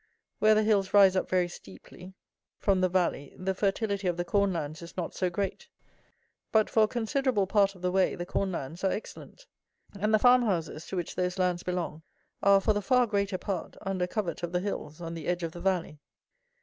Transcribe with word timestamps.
Where 0.39 0.55
the 0.55 0.63
hills 0.63 0.95
rise 0.95 1.15
up 1.15 1.29
very 1.29 1.47
steeply 1.47 2.15
from 2.57 2.81
the 2.81 2.89
valley 2.89 3.35
the 3.37 3.53
fertility 3.53 4.07
of 4.07 4.17
the 4.17 4.25
corn 4.25 4.51
lands 4.51 4.81
is 4.81 4.97
not 4.97 5.13
so 5.13 5.29
great; 5.29 5.67
but 6.51 6.71
for 6.71 6.85
a 6.85 6.87
considerable 6.87 7.45
part 7.45 7.75
of 7.75 7.83
the 7.83 7.91
way 7.91 8.15
the 8.15 8.25
corn 8.25 8.51
lands 8.51 8.83
are 8.83 8.89
excellent, 8.91 9.45
and 9.93 10.11
the 10.11 10.17
farmhouses, 10.17 10.87
to 10.87 10.95
which 10.95 11.13
those 11.15 11.37
lands 11.37 11.61
belong, 11.61 12.01
are, 12.41 12.59
for 12.59 12.73
the 12.73 12.81
far 12.81 13.05
greater 13.05 13.37
part, 13.37 13.77
under 13.81 14.07
covert 14.07 14.41
of 14.41 14.53
the 14.53 14.59
hills 14.59 15.01
on 15.01 15.13
the 15.13 15.27
edge 15.27 15.43
of 15.43 15.51
the 15.51 15.61
valley. 15.61 15.99